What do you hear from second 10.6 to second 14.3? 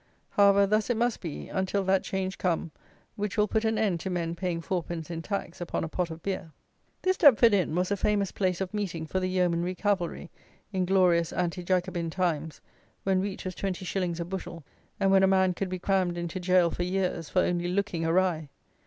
in glorious anti jacobin times, when wheat was twenty shillings a